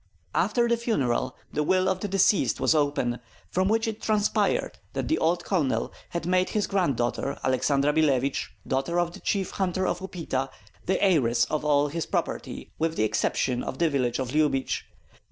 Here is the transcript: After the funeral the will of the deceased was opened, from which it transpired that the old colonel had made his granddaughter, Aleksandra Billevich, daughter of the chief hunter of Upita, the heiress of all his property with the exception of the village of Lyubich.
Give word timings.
After 0.33 0.67
the 0.67 0.77
funeral 0.77 1.35
the 1.53 1.61
will 1.61 1.87
of 1.87 1.99
the 1.99 2.07
deceased 2.07 2.59
was 2.59 2.73
opened, 2.73 3.19
from 3.51 3.67
which 3.69 3.87
it 3.87 4.01
transpired 4.01 4.79
that 4.93 5.07
the 5.07 5.19
old 5.19 5.45
colonel 5.45 5.93
had 6.09 6.25
made 6.25 6.49
his 6.49 6.65
granddaughter, 6.65 7.37
Aleksandra 7.43 7.93
Billevich, 7.93 8.49
daughter 8.65 8.99
of 8.99 9.13
the 9.13 9.19
chief 9.19 9.51
hunter 9.51 9.85
of 9.85 9.99
Upita, 9.99 10.49
the 10.87 10.99
heiress 11.03 11.45
of 11.45 11.63
all 11.63 11.89
his 11.89 12.07
property 12.07 12.71
with 12.79 12.95
the 12.95 13.03
exception 13.03 13.61
of 13.61 13.77
the 13.77 13.91
village 13.91 14.17
of 14.17 14.31
Lyubich. 14.33 14.87